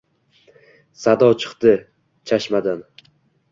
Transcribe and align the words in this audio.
Sado 1.01 1.29
chikdi 1.45 1.75
chashmadan: 2.33 2.83